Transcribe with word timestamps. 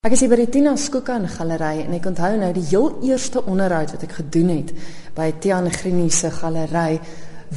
Ek 0.00 0.14
is 0.16 0.22
hier 0.24 0.30
by 0.32 0.36
die 0.40 0.48
Tina 0.48 0.70
Skookan 0.80 1.26
Galery 1.28 1.82
en 1.82 1.92
ek 1.92 2.06
onthou 2.08 2.30
nou 2.40 2.46
die 2.56 2.62
heel 2.70 2.86
eerste 3.04 3.42
onderhoud 3.44 3.90
wat 3.92 4.06
ek 4.06 4.14
gedoen 4.16 4.48
het 4.48 4.70
by 5.12 5.26
Tiaan 5.44 5.68
Grinie 5.74 6.08
se 6.08 6.30
galery 6.32 7.02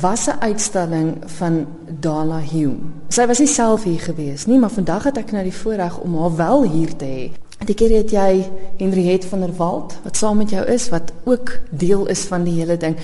was 0.02 0.28
'n 0.28 0.44
uitstalling 0.44 1.24
van 1.40 1.66
Dala 1.88 2.42
Hume. 2.42 2.92
Sy 3.08 3.28
was 3.28 3.40
nie 3.40 3.48
self 3.48 3.84
hier 3.84 4.04
gewees 4.04 4.46
nie, 4.46 4.60
maar 4.60 4.76
vandag 4.76 5.04
het 5.04 5.18
ek 5.18 5.32
nou 5.32 5.44
die 5.44 5.56
voorreg 5.56 5.98
om 6.04 6.20
haar 6.20 6.36
wel 6.36 6.64
hier 6.64 6.96
te 6.98 7.06
hê. 7.06 7.32
Die 7.66 7.76
keer 7.76 7.96
het 7.96 8.12
jy 8.12 8.52
Henriette 8.78 9.28
van 9.28 9.40
der 9.40 9.56
Walt 9.56 9.96
wat 10.04 10.18
saam 10.18 10.38
met 10.38 10.50
jou 10.50 10.66
is 10.68 10.90
wat 10.90 11.14
ook 11.24 11.60
deel 11.70 12.08
is 12.08 12.26
van 12.26 12.44
die 12.44 12.60
hele 12.60 12.78
ding. 12.78 12.98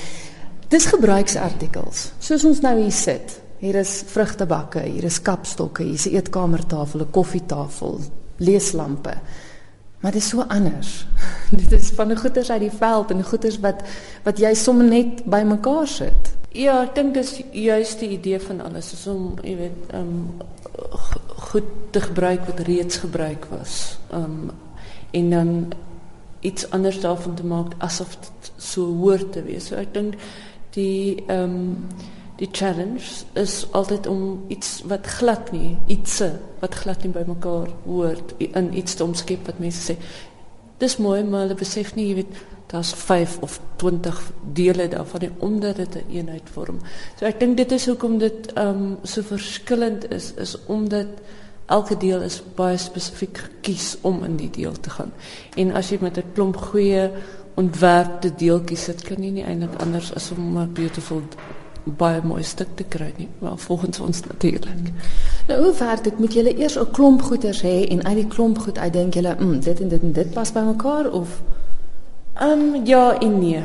Dis 0.67 0.85
gebruiksartikels. 0.85 2.11
Soos 2.19 2.45
ons 2.45 2.59
nou 2.59 2.81
hier 2.81 2.91
sit. 2.91 3.39
Hier 3.59 3.75
is 3.75 4.03
vrugtebakke, 4.05 4.79
hier 4.79 5.03
is 5.03 5.21
kapstokke, 5.21 5.83
hier 5.83 5.93
is 5.93 6.07
'n 6.07 6.15
eetkamertafel, 6.15 6.99
'n 6.99 7.11
koffietafel, 7.11 7.99
leeslampe. 8.39 9.13
Maar 9.99 10.11
dit 10.11 10.21
is 10.21 10.29
so 10.29 10.43
anders. 10.47 11.05
dit 11.61 11.71
is 11.71 11.91
van 11.95 12.11
'n 12.11 12.17
goeters 12.17 12.51
uit 12.51 12.59
die 12.59 12.71
veld 12.71 13.11
en 13.11 13.23
goeters 13.23 13.59
wat 13.59 13.83
wat 14.23 14.39
jy 14.39 14.53
sommer 14.53 14.87
net 14.87 15.23
bymekaar 15.25 15.87
sit. 15.87 16.37
Ja, 16.49 16.81
ek 16.83 16.95
dink 16.95 17.13
dis 17.13 17.41
juist 17.51 17.99
die 17.99 18.09
idee 18.09 18.39
van 18.39 18.61
alles 18.61 18.93
is 18.93 19.07
om, 19.07 19.35
jy 19.45 19.55
weet, 19.57 19.91
um 19.93 20.41
goed 21.51 21.67
te 21.91 22.01
gebruik 22.01 22.45
wat 22.45 22.59
reeds 22.59 22.97
gebruik 22.97 23.45
was. 23.49 23.99
Um 24.11 24.51
en 25.11 25.29
dan 25.29 25.71
iets 26.39 26.69
anders 26.69 26.99
daarvan 27.01 27.35
te 27.35 27.45
maak 27.45 27.73
asof 27.77 28.17
dit 28.19 28.51
so 28.57 28.85
hoort 28.85 29.31
te 29.31 29.43
wees. 29.43 29.67
So 29.67 29.75
ek 29.75 29.93
dink 29.93 30.15
die 30.73 31.23
um 31.27 31.87
die 32.39 32.49
challenge 32.51 33.25
is 33.33 33.65
altyd 33.75 34.07
om 34.07 34.45
iets 34.47 34.79
wat 34.87 35.07
glad 35.19 35.51
nie, 35.51 35.77
iets 35.91 36.21
wat 36.61 36.75
glad 36.75 37.03
nie 37.03 37.11
bymekaar 37.11 37.67
hoort 37.83 38.33
in 38.39 38.71
iets 38.77 38.95
te 38.95 39.03
omskep 39.03 39.49
wat 39.49 39.59
mense 39.59 39.81
sê. 39.83 39.97
Dis 40.79 40.95
mooi, 41.03 41.23
maar 41.27 41.47
hulle 41.47 41.59
besef 41.59 41.91
nie, 41.97 42.07
jy 42.07 42.21
weet, 42.21 42.39
daar's 42.69 42.93
5 42.93 43.39
of 43.43 43.59
20 43.81 44.21
dele 44.55 44.87
daarvan 44.87 45.25
en 45.27 45.35
omdat 45.39 45.75
dit 45.75 45.95
'n 45.95 45.97
een 45.97 46.15
eenheid 46.15 46.49
vorm. 46.53 46.79
So 47.19 47.25
ek 47.25 47.39
dink 47.39 47.57
dit 47.57 47.71
is 47.71 47.85
hoekom 47.85 48.17
dit 48.17 48.53
ehm 48.53 48.67
um, 48.67 48.97
so 49.03 49.21
verskillend 49.21 50.11
is, 50.11 50.33
is 50.33 50.57
omdat 50.65 51.07
elke 51.65 51.97
deel 51.97 52.21
is 52.21 52.43
baie 52.55 52.77
spesifiek 52.77 53.37
gekies 53.37 53.97
om 54.01 54.23
in 54.23 54.35
die 54.35 54.49
deel 54.49 54.79
te 54.79 54.89
gaan. 54.89 55.11
En 55.55 55.73
as 55.73 55.89
jy 55.89 55.97
met 56.01 56.17
'n 56.17 56.33
klomp 56.33 56.55
goeie 56.55 57.11
ontwerpte 57.55 58.35
deeltjies 58.35 58.83
sit, 58.83 59.01
kan 59.01 59.23
jy 59.23 59.31
nie 59.31 59.43
eintlik 59.43 59.81
anders 59.81 60.13
as 60.13 60.31
om 60.31 60.57
'n 60.57 60.73
beautiful 60.73 61.21
baie 61.97 62.21
mooi 62.23 62.43
stuk 62.43 62.67
te 62.75 62.83
kry 62.83 63.13
nie, 63.17 63.27
maar 63.39 63.57
volgens 63.57 63.99
ons 63.99 64.21
natuurlik. 64.27 64.91
Nou 65.47 65.63
hoe 65.63 65.73
ver 65.73 66.03
dit 66.03 66.19
moet 66.19 66.33
julle 66.33 66.57
eers 66.57 66.77
'n 66.79 66.91
klomp 66.91 67.21
goeders 67.21 67.61
hê 67.61 67.87
en 67.89 68.03
uit 68.05 68.15
die 68.15 68.27
klomp 68.27 68.57
goed 68.57 68.77
uitdink 68.77 69.13
julle, 69.13 69.35
mm, 69.39 69.59
dit 69.59 69.79
en 69.79 69.87
dit 69.87 70.01
en 70.01 70.11
dit 70.11 70.33
pas 70.33 70.51
by 70.51 70.59
mekaar 70.59 71.11
of 71.11 71.41
ehm 72.33 72.51
um, 72.51 72.85
ja 72.85 73.19
en 73.19 73.39
nee. 73.39 73.63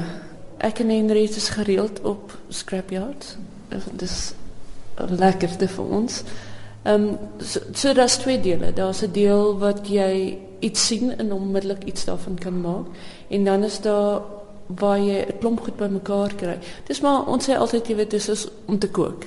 Ek 0.58 0.78
en 0.78 0.88
Henriette 0.88 1.36
is 1.36 1.48
gereeld 1.48 2.00
op 2.00 2.38
scrapyard. 2.48 3.36
Dit 3.68 4.02
is 4.02 4.34
lekkerste 4.96 5.68
vir 5.68 5.84
ons. 5.84 6.22
Ehm 6.82 7.02
um, 7.02 7.18
so, 7.38 7.60
so 7.72 7.92
daar's 7.92 8.16
twee 8.16 8.40
dele. 8.40 8.72
Daar's 8.72 9.02
'n 9.02 9.12
deel 9.12 9.58
wat 9.58 9.88
jy 9.88 10.38
iets 10.64 10.86
sien 10.86 11.18
en 11.18 11.32
onmiddellik 11.32 11.84
iets 11.84 12.04
daarvan 12.04 12.38
kan 12.38 12.60
maak 12.60 12.86
en 13.28 13.44
dan 13.44 13.62
is 13.62 13.80
daar 13.80 14.20
waar 14.66 14.98
jy 14.98 15.24
'n 15.26 15.38
klomp 15.40 15.60
goed 15.60 15.76
bymekaar 15.76 16.34
kry. 16.34 16.58
Dis 16.86 17.00
maar 17.00 17.26
ons 17.26 17.48
sê 17.48 17.56
altyd 17.56 17.88
jy 17.88 17.96
weet 17.96 18.10
dis 18.10 18.28
is 18.28 18.48
om 18.66 18.78
te 18.78 18.88
kook. 18.88 19.24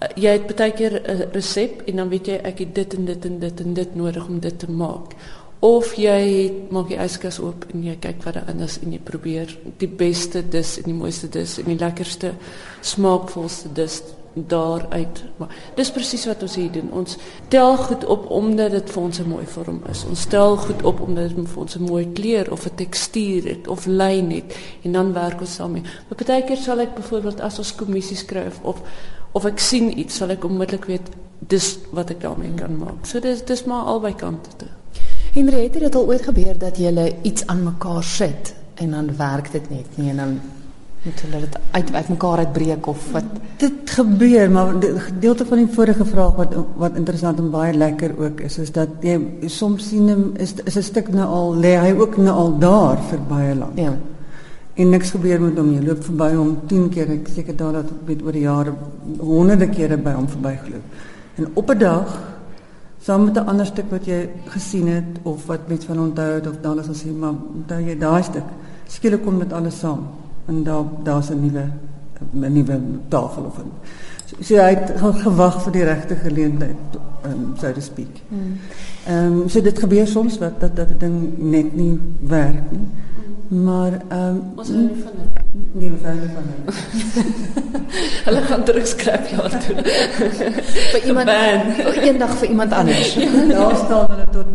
Uh, 0.00 0.08
jy 0.14 0.30
het 0.30 0.56
baie 0.56 0.72
keer 0.72 1.02
'n 1.02 1.28
resep 1.32 1.82
en 1.86 1.96
dan 1.96 2.08
weet 2.08 2.26
jy 2.26 2.40
ek 2.42 2.58
het 2.58 2.74
dit 2.74 2.94
en 2.94 3.04
dit 3.04 3.24
en 3.24 3.38
dit 3.38 3.60
en 3.60 3.74
dit 3.74 3.94
nodig 3.94 4.28
om 4.28 4.40
dit 4.40 4.58
te 4.58 4.70
maak. 4.70 5.14
Of 5.60 5.94
jy 5.94 6.52
maak 6.70 6.88
die 6.88 6.98
yskas 6.98 7.40
oop 7.40 7.64
en 7.74 7.82
jy 7.82 7.96
kyk 7.98 8.22
wat 8.22 8.34
daar 8.34 8.48
in 8.48 8.60
is 8.60 8.78
en 8.78 8.92
jy 8.92 8.98
probeer 8.98 9.58
die 9.78 9.88
beste 9.88 10.48
dis 10.48 10.76
en 10.78 10.84
die 10.84 10.94
mooiste 10.94 11.28
dis 11.28 11.58
en 11.58 11.64
die 11.64 11.78
lekkerste 11.78 12.32
smaakvolste 12.80 13.72
dis 13.72 14.02
daaruit. 14.46 15.22
Maar 15.36 15.54
dis 15.74 15.90
presies 15.90 16.26
wat 16.26 16.42
ons 16.42 16.54
hier 16.54 16.72
doen. 16.72 16.90
Ons 16.92 17.16
tel 17.48 17.76
goed 17.76 18.04
op 18.04 18.30
omdat 18.30 18.70
dit 18.70 18.90
vir 18.90 19.02
ons 19.02 19.18
'n 19.20 19.28
mooi 19.28 19.46
vorm 19.46 19.82
is. 19.90 20.04
Ons 20.08 20.24
tel 20.24 20.56
goed 20.56 20.82
op 20.82 21.00
omdat 21.00 21.28
dit 21.28 21.48
vir 21.48 21.60
ons 21.60 21.76
'n 21.76 21.82
mooi 21.82 22.12
kleur 22.12 22.52
of 22.52 22.66
'n 22.66 22.74
tekstuur 22.74 23.44
het 23.44 23.68
of 23.68 23.86
lyn 23.86 24.30
het 24.30 24.56
en 24.82 24.92
dan 24.92 25.12
werk 25.12 25.40
ons 25.40 25.56
daarmee. 25.56 25.82
Maar 25.82 26.26
baie 26.26 26.44
keer 26.44 26.56
sal 26.56 26.78
ek 26.78 26.94
byvoorbeeld 26.94 27.40
as 27.40 27.58
ons 27.58 27.74
kommissie 27.74 28.16
skryf 28.16 28.60
of 28.62 28.82
of 29.32 29.44
ek 29.44 29.58
sien 29.58 29.98
iets, 29.98 30.16
sal 30.16 30.30
ek 30.30 30.44
onmiddellik 30.44 30.84
weet 30.84 31.10
dis 31.38 31.78
wat 31.94 32.10
ek 32.10 32.20
daarmee 32.20 32.54
kan 32.56 32.76
maak. 32.78 33.06
So 33.06 33.20
dis 33.20 33.44
dis 33.44 33.64
maar 33.64 33.84
albei 33.84 34.14
kante 34.14 34.50
toe. 34.56 34.68
Henry, 35.34 35.62
het 35.62 35.72
dit 35.72 35.94
al 35.94 36.06
ooit 36.06 36.22
gebeur 36.22 36.58
dat 36.58 36.78
jy 36.78 37.14
iets 37.22 37.46
aan 37.46 37.62
mekaar 37.62 38.04
sit 38.04 38.54
en 38.74 38.90
dan 38.90 39.16
werk 39.16 39.52
dit 39.52 39.70
net 39.70 39.96
nie 39.96 40.10
en 40.10 40.16
dan 40.16 40.40
moet 41.08 41.22
hulle 41.24 41.40
dit 41.44 41.56
uit 41.70 41.92
uit 41.94 42.08
mekaar 42.12 42.42
uitbreek 42.44 42.86
of 42.92 43.06
wat 43.14 43.28
dit 43.62 43.92
gebeur 43.96 44.50
maar 44.52 44.74
die 44.82 44.90
gedeelte 45.06 45.46
van 45.48 45.62
die 45.62 45.70
vorige 45.76 46.04
vraag 46.04 46.36
wat 46.36 46.54
wat 46.82 46.98
interessant 47.00 47.40
en 47.42 47.50
baie 47.54 47.72
lekker 47.74 48.14
ook 48.18 48.42
is 48.48 48.58
is 48.64 48.72
dat 48.76 49.06
jy 49.06 49.16
soms 49.54 49.88
sien 49.88 50.10
hom 50.12 50.24
is 50.44 50.54
is 50.64 50.76
'n 50.76 50.86
stuk 50.90 51.08
nou 51.14 51.26
al 51.40 51.56
lê 51.64 51.74
hy 51.80 51.92
ook 51.96 52.16
nou 52.16 52.36
al 52.44 52.58
daar 52.58 52.98
vir 53.10 53.20
baie 53.28 53.54
lank. 53.54 53.78
Ja. 53.78 53.96
En 54.74 54.90
niks 54.90 55.10
gebeur 55.10 55.40
met 55.40 55.58
hom 55.58 55.72
jy 55.72 55.82
loop 55.86 56.04
verby 56.04 56.30
hom 56.34 56.56
10 56.66 56.88
keer 56.88 57.10
ek 57.10 57.28
seker 57.34 57.56
daar 57.56 57.72
dat 57.72 57.90
met 58.06 58.22
oor 58.22 58.32
die 58.32 58.46
jare 58.46 58.72
honderde 59.18 59.68
kere 59.68 59.96
by 59.96 60.12
hom 60.12 60.28
verbygeloop. 60.28 60.84
En 61.36 61.46
op 61.54 61.70
'n 61.70 61.78
dag 61.78 62.18
saam 63.00 63.24
met 63.24 63.36
'n 63.36 63.48
ander 63.48 63.66
stuk 63.66 63.90
wat 63.90 64.04
jy 64.06 64.28
gesien 64.46 64.88
het 64.88 65.18
of 65.22 65.46
wat 65.46 65.68
met 65.68 65.84
van 65.84 65.98
onthou 65.98 66.34
het 66.34 66.46
of 66.46 66.56
dan 66.60 66.78
as 66.78 66.88
ons 66.88 67.02
sê 67.02 67.10
maar 67.12 67.34
onthou 67.54 67.80
jy 67.80 67.98
daai 67.98 68.22
stuk 68.22 68.44
skielik 68.86 69.22
kom 69.24 69.38
dit 69.38 69.52
alles 69.52 69.78
saam 69.78 70.00
en 70.48 70.62
daar 70.64 70.84
daar's 71.04 71.30
'n 71.30 71.40
nuwe 71.40 71.64
'n 72.32 72.52
nuwe 72.52 72.80
tafel 73.08 73.44
of 73.44 73.58
'n 73.58 73.70
so, 74.26 74.36
so 74.40 74.54
hy 74.56 74.74
het 74.74 74.92
gewag 75.24 75.62
vir 75.62 75.72
die 75.72 75.84
regte 75.84 76.16
geleentheid 76.16 76.98
um, 77.24 77.54
so 77.60 77.72
to 77.72 77.80
speak. 77.80 78.22
Hmm. 78.28 78.58
Ehm 79.06 79.40
um, 79.40 79.48
so 79.48 79.60
dit 79.60 79.78
gebeur 79.78 80.06
soms 80.06 80.38
wat 80.38 80.60
dat 80.60 80.76
dat 80.76 80.90
'n 80.90 80.98
ding 80.98 81.16
net 81.36 81.74
nie 81.74 82.00
werk 82.20 82.70
nie. 82.70 82.88
Maar 83.48 83.92
ehm 84.08 84.36
um, 84.36 84.42
ons 84.56 84.68
hou 84.68 84.78
nie 84.78 85.02
van 85.02 85.12
dit. 85.22 85.42
Nee, 85.72 85.90
ons 85.92 86.02
hou 86.02 86.14
nie 86.14 86.30
van 86.34 86.44
dit. 86.64 86.74
Hulle 88.26 88.40
gaan 88.40 88.64
terugskrap 88.64 89.26
ja 89.26 89.48
toe. 89.48 89.76
vir 90.92 91.06
iemand 91.06 91.28
eendag 91.28 92.34
vir 92.38 92.48
iemand 92.48 92.72
anders. 92.72 93.14
ja, 93.14 93.46
daar 93.58 93.76
staan 93.76 94.10
hulle 94.10 94.26
tot 94.32 94.46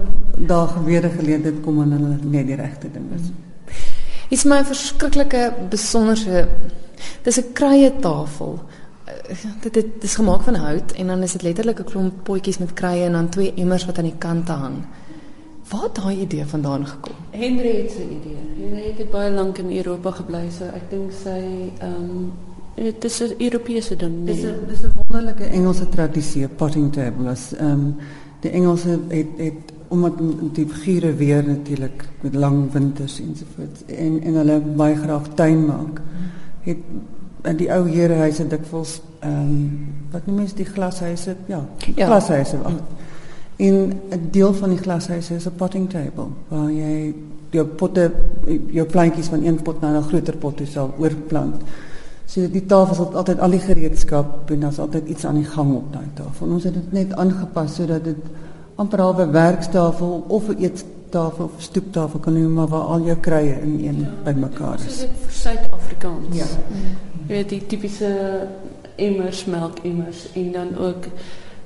daar 0.48 0.68
gebeur 0.68 1.06
'n 1.06 1.18
geleentheid 1.18 1.62
kom 1.62 1.81
en 1.81 1.92
hulle 1.92 2.18
net 2.22 2.48
die 2.48 2.56
regte 2.56 2.92
ding 2.92 3.10
is. 3.16 3.28
Hmm 3.28 3.53
is 4.30 4.44
my 4.44 4.64
verskriklike 4.64 5.54
besonderse 5.70 6.48
dis 7.24 7.38
'n 7.40 7.54
kruie 7.54 7.92
tafel. 8.00 8.60
Eh, 9.06 9.38
dit 9.62 9.74
dit 9.74 9.86
dis 10.02 10.16
gemaak 10.16 10.42
van 10.42 10.56
hout 10.56 10.92
en 10.92 11.08
dan 11.08 11.22
is 11.22 11.32
dit 11.32 11.42
letterlik 11.42 11.80
'n 11.80 11.84
klomp 11.84 12.14
potjies 12.24 12.58
met 12.58 12.74
kruie 12.74 13.04
en 13.04 13.12
dan 13.12 13.30
twee 13.30 13.54
emmers 13.56 13.86
wat 13.86 13.98
aan 13.98 14.10
die 14.12 14.18
kante 14.18 14.52
hang. 14.52 14.76
Waar 15.70 15.84
het 15.84 15.96
daai 15.96 16.20
idee 16.20 16.46
vandaan 16.46 16.88
gekom? 16.88 17.14
Henry 17.30 17.82
het 17.82 17.92
se 17.92 18.04
idee. 18.04 18.38
Henry 18.60 18.94
het 18.98 19.12
baie 19.12 19.32
lank 19.32 19.58
in 19.58 19.78
Europa 19.78 20.12
gebly 20.12 20.50
so 20.58 20.64
ek 20.64 20.90
dink 20.90 21.12
sy 21.24 21.72
ehm 21.80 21.94
um, 21.94 22.34
dit 22.76 23.04
is 23.04 23.20
'n 23.22 23.34
Europese 23.38 23.96
ding 23.96 24.24
nee. 24.24 24.36
dis 24.36 24.44
'n 24.44 24.68
dis 24.68 24.82
'n 24.82 24.92
wonderlike 24.96 25.44
Engelse 25.44 25.90
tradisie 25.90 26.48
potting 26.48 26.94
table. 26.94 27.36
Ehm 27.58 27.72
um, 27.72 27.96
die 28.40 28.52
Engelse 28.52 29.00
het 29.08 29.28
het 29.38 29.73
omdat 29.94 30.20
die 30.58 30.68
figure 30.68 31.14
weer 31.20 31.44
natuurlik 31.46 32.08
met 32.22 32.36
lang 32.36 32.72
winters 32.74 33.20
ensovoorts 33.22 33.86
en 33.86 34.22
en 34.22 34.40
hulle 34.42 34.59
baie 34.59 34.96
graag 34.96 35.28
tuin 35.38 35.66
maak. 35.66 36.02
Het 36.66 36.78
in 37.44 37.59
die 37.59 37.70
ou 37.74 37.84
herehuise 37.90 38.48
dikwels 38.48 38.98
ehm 39.20 39.52
um, 39.52 39.88
wat 40.12 40.26
noem 40.28 40.44
mens 40.44 40.54
die 40.54 40.66
glashuise? 40.66 41.36
Ja, 41.46 41.62
ja. 41.96 42.06
glashuise. 42.06 42.58
In 43.56 43.94
'n 44.09 44.28
deel 44.31 44.54
van 44.54 44.70
die 44.70 44.78
glashuise 44.78 45.36
is 45.36 45.48
'n 45.48 45.56
potting 45.56 45.90
table 45.90 46.28
waar 46.48 46.72
jy 46.72 47.13
jou 47.50 47.66
potte 47.66 48.12
jou 48.72 48.86
plantjies 48.86 49.28
van 49.28 49.44
een 49.45 49.62
pot 49.62 49.81
na 49.81 49.98
'n 49.98 50.04
groter 50.04 50.38
pot 50.38 50.57
toe 50.57 50.68
sal 50.68 50.94
oorplant. 50.98 51.62
So 52.25 52.50
die 52.50 52.66
tafel 52.66 52.94
is 52.94 53.16
altyd 53.16 53.40
al 53.40 53.50
die 53.50 53.60
gereedskap 53.60 54.50
en 54.51 54.60
daar's 54.60 54.80
altyd 54.80 55.07
iets 55.07 55.25
aan 55.25 55.36
die 55.36 55.45
gang 55.45 55.75
op 55.75 55.94
daai 55.94 56.07
tafel. 56.13 56.48
Ons 56.48 56.63
het 56.63 56.74
dit 56.74 56.92
net 56.92 57.13
aangepas 57.13 57.75
sodat 57.75 58.04
dit 58.04 58.18
amper 58.75 59.02
al 59.02 59.14
'n 59.14 59.31
werktafel 59.31 60.25
of 60.28 60.48
'n 60.50 60.58
eettafel 60.64 61.46
of 61.46 61.62
stoeptafel 61.62 62.20
kan 62.20 62.34
noem 62.34 62.54
maar 62.54 62.68
waar 62.68 62.88
al 62.94 63.02
jou 63.02 63.18
kruie 63.18 63.56
in 63.62 63.86
een 63.86 64.08
bymekaar 64.24 64.75
is. 64.75 64.84
Dis 64.84 65.08
vir 65.25 65.31
Suid-Afrikaans. 65.31 66.36
Ja. 66.36 66.46
Jy 67.28 67.34
weet 67.36 67.50
die 67.50 67.66
tipiese 67.66 68.48
emmers 68.96 69.46
melk 69.46 69.80
emmers 69.84 70.28
en 70.34 70.52
dan 70.52 70.78
ook 70.78 71.06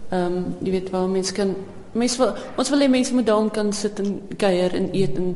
ehm 0.10 0.36
um, 0.36 0.56
jy 0.64 0.72
weet 0.72 0.90
waar 0.90 1.10
mense 1.10 1.34
kan 1.34 1.56
mense 1.92 2.18
wil 2.18 2.36
ons 2.56 2.70
wil 2.70 2.80
hê 2.80 2.90
mense 2.90 3.14
moet 3.14 3.26
daar 3.26 3.50
kan 3.52 3.74
sit 3.74 4.00
en 4.00 4.22
kuier 4.38 4.76
en 4.76 4.90
eet 4.92 5.18
en 5.18 5.36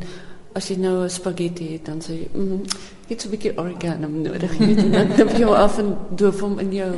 as 0.53 0.67
jy 0.67 0.77
nou 0.79 1.03
'n 1.03 1.09
spaghetti 1.09 1.71
het 1.73 1.85
dan 1.85 1.99
sê 2.01 2.13
jy 2.13 2.29
mm, 2.33 2.61
iets 3.07 3.25
'n 3.25 3.29
bietjie 3.29 3.57
oregano 3.57 4.07
nodig 4.07 4.51
jy 4.59 4.65
weet 4.65 4.91
dan 4.91 5.07
dan 5.17 5.37
jy 5.37 5.45
af 5.47 5.77
en 5.77 5.97
doof 6.15 6.39
hom 6.39 6.59
in 6.59 6.73
jou 6.73 6.93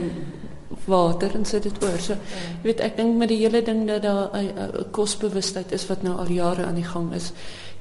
water 0.86 1.36
en 1.36 1.46
sit 1.46 1.64
dit 1.64 1.84
oor. 1.84 2.00
So 2.00 2.14
jy 2.14 2.68
weet 2.68 2.84
ek 2.86 2.98
dink 2.98 3.18
met 3.18 3.30
die 3.30 3.42
hele 3.44 3.64
ding 3.64 3.88
dat 3.88 4.02
daar 4.02 4.30
'n 4.34 4.92
kosbewustheid 4.92 5.72
is 5.72 5.88
wat 5.88 6.04
nou 6.04 6.18
al 6.18 6.30
jare 6.30 6.66
aan 6.66 6.76
die 6.76 6.92
gang 6.94 7.14
is. 7.14 7.32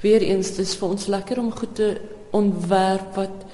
Weereens 0.01 0.57
dis 0.57 0.75
vir 0.75 0.89
ons 0.89 1.07
lekker 1.07 1.39
om 1.39 1.53
goed 1.53 1.75
te 1.75 2.01
ontwerp 2.31 3.15
wat 3.15 3.45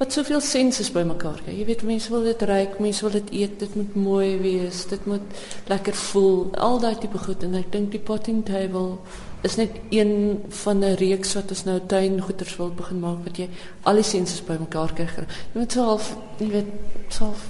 wat 0.00 0.12
soveel 0.12 0.40
senses 0.40 0.88
bymekaar 0.94 1.42
kry. 1.44 1.52
Jy 1.58 1.64
weet 1.68 1.82
mense 1.84 2.08
wil 2.08 2.22
dit 2.24 2.42
ruik, 2.42 2.78
mense 2.80 3.02
wil 3.04 3.12
dit 3.12 3.32
eet, 3.42 3.58
dit 3.60 3.74
moet 3.76 3.94
mooi 3.94 4.38
wees, 4.40 4.86
dit 4.88 5.06
moet 5.06 5.42
lekker 5.68 5.94
voel, 5.94 6.38
al 6.56 6.80
daai 6.80 6.94
tipe 7.02 7.18
goed 7.18 7.44
en 7.44 7.58
ek 7.60 7.68
dink 7.74 7.90
die 7.92 8.00
potting 8.00 8.40
table 8.48 8.96
is 9.44 9.58
net 9.60 9.76
een 9.92 10.40
van 10.62 10.80
'n 10.84 10.96
reeks 10.96 11.34
wat 11.36 11.50
ons 11.50 11.64
nou 11.64 11.80
tuingoeders 11.86 12.56
wil 12.56 12.72
begin 12.76 13.00
maak 13.00 13.24
wat 13.24 13.36
jy 13.36 13.48
al 13.82 13.94
die 13.94 14.02
senses 14.02 14.40
bymekaar 14.40 14.92
kry. 14.94 15.06
Jy 15.52 15.60
moet 15.60 15.72
self, 15.72 16.16
jy 16.38 16.48
weet, 16.48 16.72
self 17.08 17.48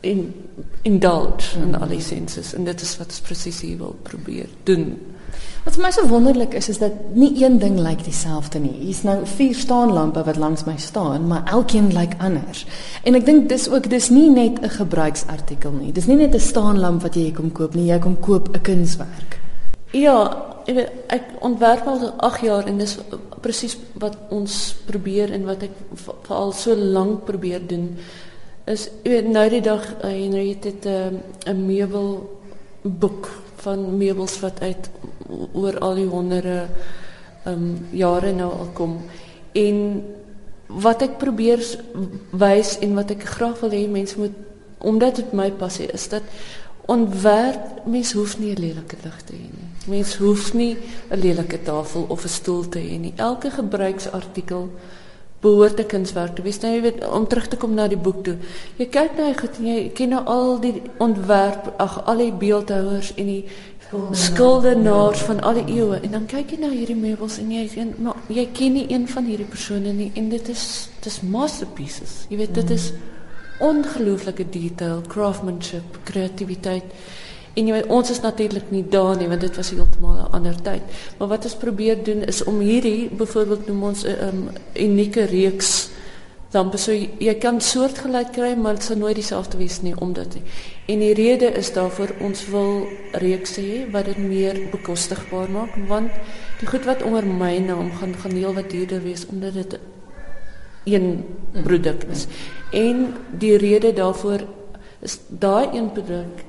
in 0.00 0.34
indulge 0.82 1.58
in 1.60 1.74
al 1.76 1.88
die 1.88 2.00
senses 2.00 2.54
en 2.54 2.64
dit 2.64 2.82
is 2.82 2.96
wat 2.98 3.12
ons 3.12 3.24
presies 3.24 3.60
hier 3.60 3.78
wil 3.78 3.96
probeer 4.02 4.48
doen. 4.64 4.94
Wat 5.64 5.76
vir 5.76 5.84
my 5.84 5.90
so 5.92 6.08
wonderlik 6.08 6.54
is 6.56 6.70
is 6.72 6.78
dat 6.80 6.94
nie 7.14 7.30
een 7.42 7.58
ding 7.60 7.76
lyk 7.78 8.00
dieselfde 8.04 8.62
nie. 8.62 8.72
Hier's 8.80 9.02
nou 9.04 9.18
vier 9.28 9.54
staanlampe 9.54 10.22
wat 10.24 10.40
langs 10.40 10.64
my 10.64 10.76
staan, 10.80 11.26
maar 11.28 11.44
elkeen 11.52 11.90
lyk 11.92 12.16
anders. 12.18 12.64
En 13.04 13.18
ek 13.18 13.26
dink 13.26 13.48
dis 13.52 13.68
ook 13.68 13.90
dis 13.92 14.08
nie 14.10 14.30
net 14.30 14.62
'n 14.62 14.72
gebruiksartikel 14.78 15.72
nie. 15.72 15.92
Dis 15.92 16.06
nie 16.06 16.16
net 16.16 16.34
'n 16.34 16.40
staanlamp 16.40 17.02
wat 17.02 17.14
jy 17.14 17.32
kom 17.32 17.52
koop 17.52 17.74
nie, 17.74 17.92
jy 17.92 17.98
kom 17.98 18.20
koop 18.20 18.48
'n 18.56 18.60
kunswerk. 18.60 19.38
Ja, 19.92 20.46
ek 21.08 21.22
ontwerp 21.40 21.86
al 21.86 22.12
8 22.16 22.40
jaar 22.40 22.66
en 22.66 22.78
dis 22.78 22.98
presies 23.40 23.76
wat 23.94 24.16
ons 24.30 24.76
probeer 24.86 25.32
en 25.32 25.44
wat 25.44 25.62
ek 25.62 25.76
veral 26.24 26.52
so 26.52 26.74
lank 26.74 27.24
probeer 27.24 27.66
doen 27.66 27.96
is 28.70 28.88
weet 29.02 29.28
nou 29.28 29.48
die 29.50 29.62
dag 29.64 29.82
uh, 29.98 30.10
Henry 30.10 30.48
het 30.48 30.62
dit 30.62 30.86
'n 30.86 31.22
'n 31.46 31.66
meubel 31.66 32.38
boek 32.82 33.28
van 33.56 33.96
meubels 33.96 34.40
wat 34.40 34.60
uit 34.60 34.90
oor 35.52 35.78
al 35.78 35.94
die 35.94 36.06
honderde 36.06 36.66
um, 37.46 37.86
jare 37.90 38.32
nou 38.32 38.52
al 38.52 38.70
kom 38.72 39.00
en 39.52 40.04
wat 40.66 41.02
ek 41.02 41.18
probeer 41.18 41.60
wys 42.30 42.78
en 42.78 42.94
wat 42.94 43.10
ek 43.10 43.24
graag 43.24 43.60
wil 43.60 43.70
hê 43.70 43.88
mense 43.88 44.18
moet 44.18 44.36
omdat 44.78 45.16
dit 45.16 45.32
my 45.32 45.50
passie 45.50 45.88
is 45.92 46.08
dat 46.08 46.22
ontwerp 46.90 47.86
mens 47.86 48.12
hoef 48.12 48.38
nie 48.38 48.54
'n 48.54 48.60
lelike 48.60 48.96
lig 49.02 49.22
te 49.22 49.32
hê 49.32 49.46
nie. 49.58 49.68
Mens 49.86 50.16
hoef 50.16 50.54
nie 50.54 50.76
'n 51.10 51.20
lelike 51.20 51.62
tafel 51.62 52.04
of 52.08 52.24
'n 52.24 52.28
stoel 52.28 52.68
te 52.68 52.78
hê 52.78 52.98
nie. 52.98 53.12
Elke 53.16 53.50
gebruiksartikel 53.50 54.70
behoort 55.40 55.80
'n 55.80 55.86
kunswerk 55.86 56.34
te 56.34 56.42
wees. 56.42 56.60
Nou 56.60 56.74
jy 56.74 56.80
weet 56.80 57.08
om 57.08 57.26
terug 57.26 57.48
te 57.48 57.56
kom 57.56 57.74
na 57.74 57.88
die 57.88 57.96
boek 57.96 58.24
toe. 58.24 58.36
Jy 58.76 58.86
kyk 58.86 59.16
nou 59.16 59.34
goed 59.34 59.58
en 59.58 59.66
jy 59.66 59.90
ken 59.94 60.08
nou 60.08 60.24
al 60.24 60.60
die 60.60 60.82
ontwerp, 60.98 61.72
ag 61.76 62.04
al 62.04 62.16
die 62.16 62.32
beeldhouers 62.32 63.14
en 63.14 63.26
die 63.26 63.44
skildenaars 64.12 65.18
van 65.26 65.40
al 65.40 65.54
die 65.54 65.74
eeue 65.74 65.98
en 66.00 66.10
dan 66.10 66.26
kyk 66.26 66.50
jy 66.50 66.58
na 66.62 66.68
hierdie 66.70 66.96
meubels 66.96 67.38
en 67.42 67.50
jy 67.50 67.64
sien 67.68 67.94
maar 67.98 68.14
jy 68.28 68.44
ken 68.54 68.72
nie 68.72 68.86
een 68.88 69.08
van 69.08 69.24
hierdie 69.26 69.48
persone 69.50 69.92
nie 69.92 70.12
en 70.14 70.28
dit 70.28 70.48
is 70.48 70.88
dis 71.02 71.20
masterpieces. 71.20 72.26
Jy 72.28 72.36
weet 72.36 72.54
dit 72.54 72.70
is 72.70 72.92
ongelooflike 73.60 74.46
detail, 74.50 75.02
craftsmanship, 75.08 75.98
kreatiwiteit. 76.08 76.84
En 77.54 77.66
jy 77.66 77.72
weet 77.72 77.86
ons 77.86 78.10
is 78.10 78.20
natuurlik 78.20 78.70
nie 78.70 78.84
daar 78.88 79.16
nie 79.16 79.28
want 79.28 79.40
dit 79.40 79.56
was 79.56 79.70
heeltemal 79.70 80.18
'n 80.18 80.32
ander 80.32 80.62
tyd. 80.62 80.82
Maar 81.18 81.28
wat 81.28 81.44
ons 81.44 81.56
probeer 81.56 82.04
doen 82.04 82.22
is 82.22 82.44
om 82.44 82.58
hierdie 82.58 83.08
byvoorbeeld 83.10 83.66
noem 83.66 83.82
ons 83.82 84.04
'n 84.04 84.16
um, 84.28 84.48
unieke 84.74 85.24
reeks 85.24 85.90
dan 86.50 86.78
so 86.78 86.92
jy 86.92 87.34
kan 87.38 87.60
soortgelyk 87.60 88.32
kry 88.32 88.54
maar 88.58 88.74
dit 88.74 88.82
sal 88.82 88.96
nooit 88.96 89.14
dieselfde 89.14 89.58
wees 89.58 89.82
nie 89.82 89.94
omdat 90.02 90.32
die, 90.32 90.42
en 90.86 90.98
die 90.98 91.14
rede 91.14 91.52
is 91.54 91.72
daarvoor 91.72 92.16
ons 92.20 92.42
wil 92.50 92.88
reeks 93.12 93.56
hê 93.56 93.86
wat 93.92 94.04
dit 94.04 94.18
meer 94.18 94.58
bekostigbaar 94.72 95.50
maak 95.50 95.76
want 95.86 96.10
die 96.58 96.66
goed 96.66 96.84
wat 96.84 97.02
onder 97.02 97.26
my 97.26 97.58
naam 97.58 97.92
gaan 98.00 98.14
gaan 98.14 98.34
heel 98.34 98.54
wat 98.54 98.70
duurder 98.70 99.02
wees 99.02 99.26
omdat 99.30 99.54
dit 99.54 99.78
een 100.84 101.24
produk 101.64 102.04
is. 102.10 102.26
En 102.72 103.14
die 103.38 103.56
rede 103.56 103.92
daarvoor 103.92 104.40
is 105.00 105.18
daai 105.28 105.76
een 105.76 105.92
produk 105.92 106.44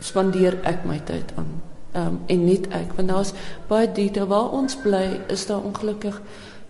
spandeer 0.00 0.58
ek 0.68 0.84
my 0.84 1.00
tyd 1.04 1.32
aan. 1.36 1.50
Ehm 1.92 2.06
um, 2.06 2.20
en 2.26 2.44
net 2.44 2.68
ek 2.76 2.92
want 2.96 3.08
daar's 3.08 3.32
baie 3.68 3.88
detail 3.92 4.26
waar 4.30 4.52
ons 4.54 4.76
bly 4.76 5.20
is 5.28 5.46
daar 5.46 5.64
ongelukkig 5.66 6.20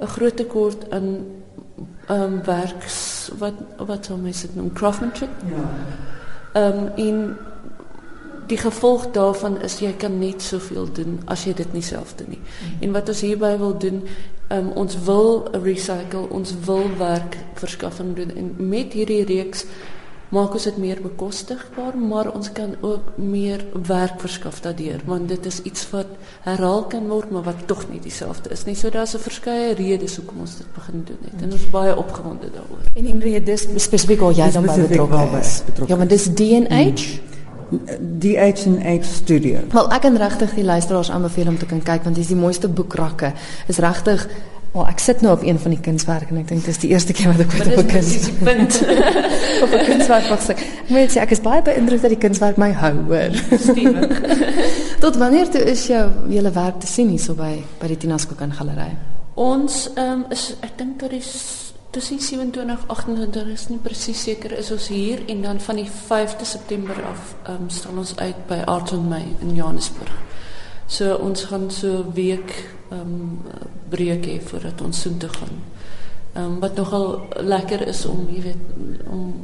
'n 0.01 0.07
groot 0.07 0.37
tekort 0.37 0.91
aan 0.91 1.27
ehm 2.07 2.23
um, 2.23 2.43
werks 2.45 3.31
wat 3.39 3.55
wat 3.77 4.05
sou 4.05 4.19
mense 4.19 4.47
dit 4.47 4.57
noem 4.57 4.73
craftsmanship. 4.73 5.31
Ja. 5.51 5.69
Ehm 6.53 6.79
um, 6.79 6.91
en 6.97 7.37
die 8.47 8.59
gevolg 8.59 9.11
daarvan 9.15 9.61
is 9.63 9.79
jy 9.79 9.93
kan 9.93 10.19
net 10.19 10.43
soveel 10.43 10.93
doen 10.93 11.21
as 11.25 11.45
jy 11.45 11.55
dit 11.55 11.73
nie 11.73 11.83
self 11.83 12.15
doen 12.15 12.27
nie. 12.29 12.41
Mm. 12.41 12.83
En 12.83 12.93
wat 12.93 13.09
ons 13.09 13.21
hierby 13.21 13.57
wil 13.59 13.77
doen 13.79 14.03
um, 14.51 14.73
ons 14.75 14.97
wil 15.07 15.49
recycle, 15.63 16.27
ons 16.29 16.55
wil 16.67 16.91
werk 16.99 17.37
verskaffing 17.55 18.15
doen 18.17 18.35
en 18.37 18.55
met 18.59 18.93
hierdie 18.93 19.25
reeks 19.25 19.65
maak 20.31 20.55
ons 20.55 20.65
dit 20.65 20.77
meer 20.79 21.01
bekostigbaar, 21.03 21.97
maar 21.99 22.31
ons 22.33 22.53
kan 22.53 22.75
ook 22.81 23.17
meer 23.19 23.65
werk 23.87 24.21
verskaf 24.23 24.61
daardeur 24.61 25.03
want 25.07 25.29
dit 25.29 25.47
is 25.47 25.63
iets 25.63 25.89
wat 25.91 26.07
herhaal 26.47 26.85
kan 26.93 27.09
word 27.09 27.31
maar 27.31 27.43
wat 27.49 27.67
tog 27.67 27.87
nie 27.91 28.01
dieselfde 28.01 28.51
is 28.51 28.65
nie. 28.65 28.75
So 28.75 28.91
daar's 28.91 29.15
'n 29.15 29.19
verskeie 29.19 29.75
redes 29.75 30.17
hoekom 30.17 30.41
ons 30.41 30.57
dit 30.57 30.73
begin 30.75 31.03
doen 31.05 31.19
het 31.31 31.43
en 31.43 31.53
ons 31.53 31.63
is 31.63 31.71
baie 31.71 31.97
opgewonde 31.97 32.51
daaroor. 32.53 32.85
En 32.95 33.05
in 33.05 33.21
redes 33.21 33.67
spesifiek 33.77 34.21
al 34.21 34.33
jy 34.33 34.51
dan 34.51 34.67
by 34.67 34.81
betrokke 34.81 35.39
is. 35.41 35.63
Ja, 35.87 35.97
maar 35.97 36.09
dis 36.09 36.35
DNH. 36.35 36.69
Hmm 36.69 37.29
die 38.01 38.39
H&H 38.39 39.03
studio. 39.03 39.59
Wel 39.71 39.91
ek 39.95 40.03
kan 40.03 40.17
regtig 40.19 40.55
die 40.59 40.65
luisteraars 40.65 41.11
aanbeveel 41.11 41.53
om 41.53 41.59
te 41.59 41.69
kan 41.71 41.83
kyk 41.83 42.07
want 42.07 42.19
dis 42.19 42.33
die 42.33 42.39
mooiste 42.39 42.69
boekrakke. 42.69 43.33
Is 43.71 43.79
regtig 43.79 44.27
Wel 44.71 44.87
ek 44.87 45.01
sit 45.03 45.21
nou 45.21 45.33
op 45.35 45.43
een 45.43 45.59
van 45.59 45.73
die 45.75 45.81
kunswerke 45.83 46.31
en 46.31 46.37
ek 46.45 46.51
dink 46.53 46.63
dis 46.65 46.77
die 46.79 46.93
eerste 46.93 47.15
keer 47.17 47.33
wat 47.33 47.41
ek 47.43 47.55
met 47.59 47.71
'n 47.75 47.87
kunspunt 47.91 48.77
op 49.65 49.73
'n 49.75 49.85
kunswerk 49.89 50.29
wat 50.31 50.45
sê. 50.47 50.55
Ek 50.55 50.89
moet 50.89 51.11
sê 51.11 51.19
ek 51.21 51.31
is 51.31 51.41
baie 51.43 51.63
beïndruk 51.63 52.01
dat 52.01 52.11
die 52.11 52.19
kunswerk 52.19 52.57
my 52.57 52.71
hou, 52.73 52.95
hoor. 53.11 53.35
Stewig. 53.59 54.21
Tot 55.05 55.17
wanneer 55.17 55.49
toe 55.51 55.65
is 55.65 55.87
jou 55.87 56.11
hele 56.29 56.51
werk 56.51 56.81
te 56.81 56.87
sien 56.87 57.09
hier 57.09 57.19
so 57.19 57.35
by 57.35 57.65
by 57.81 57.87
die 57.87 57.97
Tinasco 57.97 58.35
kan 58.35 58.53
galery? 58.53 58.95
Ons 59.35 59.91
ehm 59.95 60.13
um, 60.13 60.25
is 60.31 60.55
ek 60.61 60.79
dink 60.79 60.99
tot 60.99 61.11
die 61.11 61.23
tussen 61.91 62.21
27 62.21 62.85
28 62.87 63.47
is 63.47 63.69
nie 63.69 63.79
presies 63.79 64.23
seker 64.23 64.59
is 64.59 64.71
ons 64.71 64.89
hier 64.89 65.19
en 65.27 65.43
dan 65.43 65.61
van 65.61 65.77
die 65.77 65.91
5de 66.09 66.45
September 66.45 66.95
af 66.95 67.35
ehm 67.43 67.63
um, 67.63 67.69
staan 67.69 67.99
ons 67.99 68.17
uit 68.17 68.47
by 68.47 68.63
Arts 68.67 68.93
on 68.93 69.09
May 69.09 69.35
in 69.41 69.55
Johannesburg. 69.55 70.15
So 70.87 71.15
ons 71.15 71.45
gaan 71.45 71.71
so 71.71 72.05
week 72.15 72.51
ehm 72.51 72.80
um, 72.93 73.41
breek 73.89 74.27
hê 74.27 74.41
voordat 74.41 74.81
ons 74.81 75.01
soontoe 75.01 75.29
gaan. 75.29 75.63
Ehm 76.33 76.45
um, 76.45 76.59
wat 76.61 76.75
nogal 76.75 77.29
lekker 77.37 77.87
is 77.89 78.05
om 78.07 78.29
jy 78.31 78.43
weet 78.43 79.07
om 79.11 79.35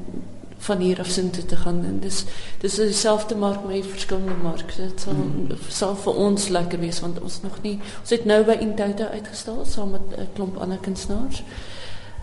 van 0.67 0.79
hier 0.79 0.99
af 1.01 1.07
soontoe 1.07 1.45
te 1.45 1.57
gaan 1.57 1.85
en 1.85 1.99
dis 2.01 2.25
dis 2.61 2.75
dieselfde 2.75 3.37
mark 3.37 3.67
met 3.67 3.87
verskillende 3.87 4.35
marke. 4.43 4.77
Dit 4.77 5.01
sal 5.01 5.15
mm. 5.15 5.59
sal 5.69 5.97
vir 5.97 6.21
ons 6.27 6.49
lekker 6.49 6.79
wees 6.79 7.01
want 7.01 7.21
ons 7.21 7.41
nog 7.43 7.59
nie 7.63 7.79
ons 8.01 8.15
het 8.15 8.25
nou 8.25 8.43
by 8.45 8.59
Intouta 8.61 9.11
uitgestal 9.15 9.65
saam 9.65 9.91
met 9.91 10.17
'n 10.17 10.29
klomp 10.35 10.57
ander 10.57 10.79
kunstenaars. 10.79 11.43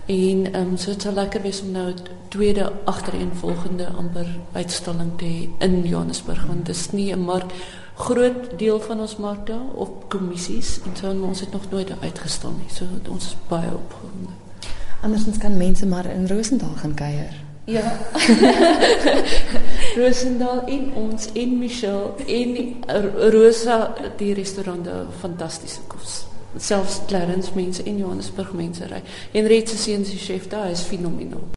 En 0.06 0.54
ehm 0.54 0.62
um, 0.62 0.78
so 0.78 0.92
dit 0.92 1.02
sal 1.02 1.14
lekker 1.14 1.42
wees 1.42 1.62
om 1.62 1.72
nou 1.72 1.88
'n 1.92 2.08
tweede 2.28 2.72
agtereenvolgende 2.84 3.88
amper 3.88 4.28
uitstalling 4.52 5.12
te 5.18 5.26
hê 5.26 5.50
in 5.60 5.82
Johannesburg 5.84 6.46
want 6.46 6.66
dit 6.66 6.76
is 6.76 6.92
nie 6.92 7.12
'n 7.16 7.20
mark 7.20 7.52
groot 7.96 8.58
deel 8.58 8.80
van 8.82 9.00
ons 9.00 9.16
mark 9.18 9.46
daar 9.48 9.70
of 9.76 9.90
kommissies 10.08 10.80
en 10.86 10.96
so 10.98 11.12
ons 11.28 11.40
het 11.40 11.52
nog 11.52 11.70
nooit 11.70 11.92
uitgestal 12.02 12.52
nie. 12.58 12.70
So 12.74 12.86
ons 13.10 13.26
is 13.26 13.38
baie 13.48 13.70
opgewonde. 13.74 14.34
Andersins 15.02 15.38
kan 15.38 15.58
mense 15.58 15.86
maar 15.86 16.06
in 16.06 16.28
Rosendal 16.28 16.76
gaan 16.76 16.94
kuier. 16.94 17.42
Ja. 17.66 17.98
Rosendal 20.00 20.64
en 20.66 20.94
ons 20.94 21.30
en 21.34 21.58
Michelle 21.58 22.14
en 22.28 22.84
Rosa 23.32 23.94
die 24.18 24.34
restaurant 24.34 24.86
daar 24.86 25.06
fantastiese 25.20 25.82
kos 25.88 26.24
selfs 26.58 27.02
Clarence 27.08 27.52
mense 27.56 27.84
en 27.84 27.98
Johannesburg 27.98 28.54
mense 28.54 28.86
ry. 28.86 29.02
Henriette 29.32 29.74
se 29.74 29.78
seun 29.78 30.06
se 30.06 30.18
chef 30.18 30.48
daar 30.48 30.70
is 30.70 30.82
fenomenaal. 30.82 31.54